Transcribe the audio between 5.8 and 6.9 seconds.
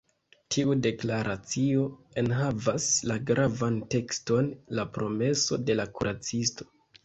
la kuracisto”.